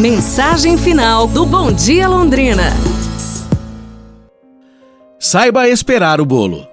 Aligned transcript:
Mensagem 0.00 0.78
final 0.78 1.26
do 1.26 1.44
Bom 1.44 1.70
Dia 1.70 2.08
Londrina. 2.08 2.72
Saiba 5.18 5.68
esperar 5.68 6.22
o 6.22 6.24
bolo. 6.24 6.66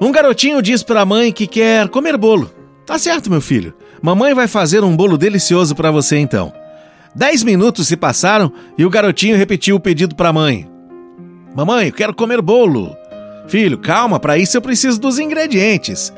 Um 0.00 0.10
garotinho 0.10 0.60
diz 0.60 0.82
para 0.82 1.02
a 1.02 1.06
mãe 1.06 1.30
que 1.30 1.46
quer 1.46 1.88
comer 1.88 2.16
bolo. 2.16 2.50
Tá 2.84 2.98
certo, 2.98 3.30
meu 3.30 3.40
filho. 3.40 3.72
Mamãe 4.02 4.34
vai 4.34 4.48
fazer 4.48 4.82
um 4.82 4.96
bolo 4.96 5.16
delicioso 5.16 5.76
para 5.76 5.92
você 5.92 6.16
então. 6.16 6.52
Dez 7.14 7.44
minutos 7.44 7.86
se 7.86 7.96
passaram 7.96 8.52
e 8.76 8.84
o 8.84 8.90
garotinho 8.90 9.36
repetiu 9.36 9.76
o 9.76 9.80
pedido 9.80 10.16
para 10.16 10.30
a 10.30 10.32
mãe. 10.32 10.68
Mamãe, 11.54 11.86
eu 11.86 11.92
quero 11.92 12.12
comer 12.12 12.42
bolo. 12.42 12.96
Filho, 13.46 13.78
calma, 13.78 14.18
para 14.18 14.36
isso 14.36 14.56
eu 14.56 14.60
preciso 14.60 15.00
dos 15.00 15.20
ingredientes. 15.20 16.12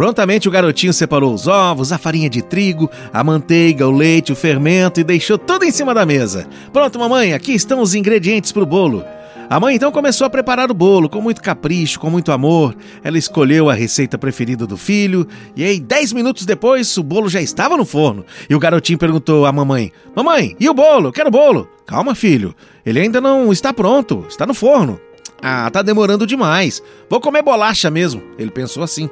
Prontamente 0.00 0.48
o 0.48 0.50
garotinho 0.50 0.94
separou 0.94 1.34
os 1.34 1.46
ovos, 1.46 1.92
a 1.92 1.98
farinha 1.98 2.30
de 2.30 2.40
trigo, 2.40 2.90
a 3.12 3.22
manteiga, 3.22 3.86
o 3.86 3.90
leite, 3.90 4.32
o 4.32 4.34
fermento 4.34 4.98
e 4.98 5.04
deixou 5.04 5.36
tudo 5.36 5.66
em 5.66 5.70
cima 5.70 5.92
da 5.92 6.06
mesa. 6.06 6.48
Pronto, 6.72 6.98
mamãe, 6.98 7.34
aqui 7.34 7.52
estão 7.52 7.82
os 7.82 7.94
ingredientes 7.94 8.50
para 8.50 8.62
o 8.62 8.66
bolo. 8.66 9.04
A 9.50 9.60
mãe 9.60 9.76
então 9.76 9.92
começou 9.92 10.26
a 10.26 10.30
preparar 10.30 10.70
o 10.70 10.74
bolo 10.74 11.06
com 11.06 11.20
muito 11.20 11.42
capricho, 11.42 12.00
com 12.00 12.08
muito 12.08 12.32
amor. 12.32 12.74
Ela 13.04 13.18
escolheu 13.18 13.68
a 13.68 13.74
receita 13.74 14.16
preferida 14.16 14.66
do 14.66 14.78
filho 14.78 15.28
e 15.54 15.62
aí, 15.62 15.78
dez 15.78 16.14
minutos 16.14 16.46
depois, 16.46 16.96
o 16.96 17.02
bolo 17.02 17.28
já 17.28 17.42
estava 17.42 17.76
no 17.76 17.84
forno. 17.84 18.24
E 18.48 18.54
o 18.54 18.58
garotinho 18.58 18.98
perguntou 18.98 19.44
à 19.44 19.52
mamãe: 19.52 19.92
Mamãe, 20.16 20.56
e 20.58 20.66
o 20.66 20.72
bolo? 20.72 21.12
Quero 21.12 21.30
bolo. 21.30 21.68
Calma, 21.84 22.14
filho. 22.14 22.54
Ele 22.86 23.00
ainda 23.00 23.20
não 23.20 23.52
está 23.52 23.70
pronto, 23.70 24.24
está 24.26 24.46
no 24.46 24.54
forno. 24.54 24.98
Ah, 25.42 25.70
tá 25.70 25.82
demorando 25.82 26.26
demais. 26.26 26.82
Vou 27.10 27.20
comer 27.20 27.42
bolacha 27.42 27.90
mesmo. 27.90 28.22
Ele 28.38 28.50
pensou 28.50 28.82
assim. 28.82 29.10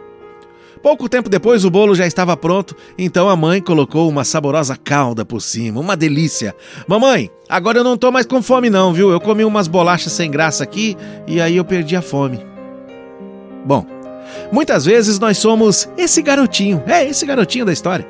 Pouco 0.82 1.08
tempo 1.08 1.28
depois, 1.28 1.64
o 1.64 1.70
bolo 1.70 1.94
já 1.94 2.06
estava 2.06 2.36
pronto, 2.36 2.76
então 2.96 3.28
a 3.28 3.36
mãe 3.36 3.60
colocou 3.60 4.08
uma 4.08 4.24
saborosa 4.24 4.76
calda 4.76 5.24
por 5.24 5.40
cima, 5.40 5.80
uma 5.80 5.96
delícia. 5.96 6.54
Mamãe, 6.86 7.30
agora 7.48 7.78
eu 7.78 7.84
não 7.84 7.96
tô 7.96 8.10
mais 8.10 8.26
com 8.26 8.42
fome 8.42 8.70
não, 8.70 8.92
viu? 8.92 9.10
Eu 9.10 9.20
comi 9.20 9.44
umas 9.44 9.68
bolachas 9.68 10.12
sem 10.12 10.30
graça 10.30 10.62
aqui 10.62 10.96
e 11.26 11.40
aí 11.40 11.56
eu 11.56 11.64
perdi 11.64 11.96
a 11.96 12.02
fome. 12.02 12.44
Bom, 13.64 13.84
muitas 14.52 14.84
vezes 14.84 15.18
nós 15.18 15.38
somos 15.38 15.88
esse 15.96 16.22
garotinho, 16.22 16.82
é 16.86 17.04
esse 17.04 17.26
garotinho 17.26 17.64
da 17.64 17.72
história. 17.72 18.06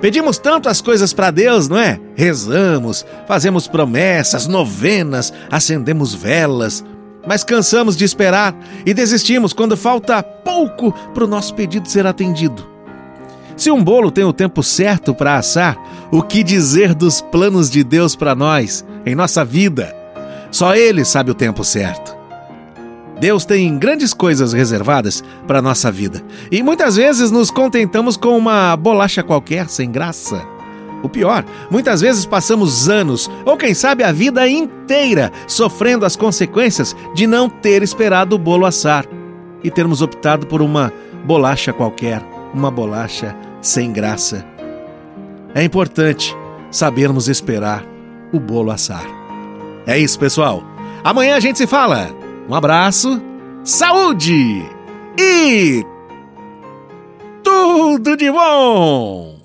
Pedimos 0.00 0.38
tanto 0.38 0.68
as 0.68 0.80
coisas 0.80 1.12
para 1.12 1.30
Deus, 1.30 1.68
não 1.68 1.78
é? 1.78 2.00
Rezamos, 2.14 3.04
fazemos 3.26 3.66
promessas, 3.66 4.46
novenas, 4.46 5.32
acendemos 5.50 6.14
velas, 6.14 6.84
mas 7.26 7.44
cansamos 7.44 7.96
de 7.96 8.04
esperar 8.04 8.54
e 8.84 8.94
desistimos 8.94 9.52
quando 9.52 9.76
falta 9.76 10.22
pouco 10.22 10.92
para 11.14 11.24
o 11.24 11.28
nosso 11.28 11.54
pedido 11.54 11.88
ser 11.88 12.06
atendido. 12.06 12.66
Se 13.56 13.70
um 13.70 13.84
bolo 13.84 14.10
tem 14.10 14.24
o 14.24 14.32
tempo 14.32 14.62
certo 14.62 15.14
para 15.14 15.36
assar, 15.36 15.76
o 16.10 16.22
que 16.22 16.42
dizer 16.42 16.94
dos 16.94 17.20
planos 17.20 17.68
de 17.68 17.84
Deus 17.84 18.16
para 18.16 18.34
nós, 18.34 18.84
em 19.04 19.14
nossa 19.14 19.44
vida? 19.44 19.94
Só 20.50 20.74
Ele 20.74 21.04
sabe 21.04 21.30
o 21.30 21.34
tempo 21.34 21.62
certo. 21.62 22.16
Deus 23.20 23.44
tem 23.44 23.78
grandes 23.78 24.14
coisas 24.14 24.54
reservadas 24.54 25.22
para 25.46 25.60
nossa 25.60 25.92
vida 25.92 26.22
e 26.50 26.62
muitas 26.62 26.96
vezes 26.96 27.30
nos 27.30 27.50
contentamos 27.50 28.16
com 28.16 28.36
uma 28.36 28.74
bolacha 28.76 29.22
qualquer 29.22 29.68
sem 29.68 29.90
graça. 29.90 30.42
O 31.02 31.08
pior, 31.08 31.44
muitas 31.70 32.00
vezes 32.00 32.26
passamos 32.26 32.88
anos, 32.88 33.30
ou 33.44 33.56
quem 33.56 33.74
sabe 33.74 34.04
a 34.04 34.12
vida 34.12 34.48
inteira, 34.48 35.32
sofrendo 35.46 36.04
as 36.04 36.16
consequências 36.16 36.94
de 37.14 37.26
não 37.26 37.48
ter 37.48 37.82
esperado 37.82 38.36
o 38.36 38.38
bolo 38.38 38.66
assar 38.66 39.06
e 39.62 39.70
termos 39.70 40.02
optado 40.02 40.46
por 40.46 40.60
uma 40.60 40.92
bolacha 41.24 41.72
qualquer, 41.72 42.22
uma 42.52 42.70
bolacha 42.70 43.34
sem 43.60 43.92
graça. 43.92 44.44
É 45.54 45.62
importante 45.62 46.36
sabermos 46.70 47.28
esperar 47.28 47.84
o 48.32 48.38
bolo 48.38 48.70
assar. 48.70 49.04
É 49.86 49.98
isso, 49.98 50.18
pessoal. 50.18 50.62
Amanhã 51.02 51.36
a 51.36 51.40
gente 51.40 51.58
se 51.58 51.66
fala. 51.66 52.10
Um 52.48 52.54
abraço, 52.54 53.20
saúde 53.64 54.64
e 55.18 55.84
tudo 57.42 58.16
de 58.16 58.30
bom! 58.30 59.39